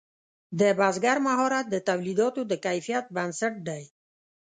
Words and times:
د 0.59 0.61
بزګر 0.79 1.17
مهارت 1.27 1.65
د 1.69 1.75
تولیداتو 1.87 2.41
د 2.51 2.53
کیفیت 2.65 3.05
بنسټ 3.15 3.53
دی. 3.67 3.83